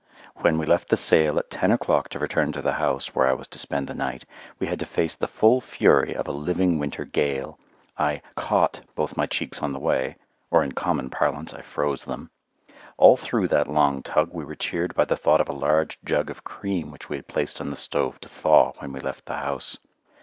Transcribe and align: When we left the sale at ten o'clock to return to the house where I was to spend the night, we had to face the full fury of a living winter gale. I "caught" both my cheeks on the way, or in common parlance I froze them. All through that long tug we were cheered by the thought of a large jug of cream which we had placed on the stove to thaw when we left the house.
When 0.37 0.57
we 0.57 0.65
left 0.65 0.89
the 0.89 0.97
sale 0.97 1.37
at 1.37 1.51
ten 1.51 1.71
o'clock 1.71 2.09
to 2.09 2.17
return 2.17 2.51
to 2.53 2.61
the 2.63 2.71
house 2.81 3.13
where 3.13 3.27
I 3.27 3.33
was 3.33 3.47
to 3.49 3.59
spend 3.59 3.85
the 3.85 3.93
night, 3.93 4.25
we 4.57 4.65
had 4.65 4.79
to 4.79 4.87
face 4.87 5.15
the 5.15 5.27
full 5.27 5.61
fury 5.61 6.15
of 6.15 6.27
a 6.27 6.31
living 6.31 6.79
winter 6.79 7.05
gale. 7.05 7.59
I 7.99 8.23
"caught" 8.33 8.81
both 8.95 9.15
my 9.15 9.27
cheeks 9.27 9.61
on 9.61 9.73
the 9.73 9.79
way, 9.79 10.15
or 10.49 10.63
in 10.63 10.71
common 10.71 11.11
parlance 11.11 11.53
I 11.53 11.61
froze 11.61 12.05
them. 12.05 12.31
All 12.97 13.15
through 13.15 13.49
that 13.49 13.69
long 13.69 14.01
tug 14.01 14.31
we 14.33 14.43
were 14.43 14.55
cheered 14.55 14.95
by 14.95 15.05
the 15.05 15.15
thought 15.15 15.39
of 15.39 15.49
a 15.49 15.53
large 15.53 15.99
jug 16.03 16.31
of 16.31 16.43
cream 16.43 16.89
which 16.89 17.07
we 17.07 17.17
had 17.17 17.27
placed 17.27 17.61
on 17.61 17.69
the 17.69 17.75
stove 17.75 18.19
to 18.21 18.27
thaw 18.27 18.73
when 18.79 18.93
we 18.93 19.01
left 19.01 19.27
the 19.27 19.35
house. 19.37 19.77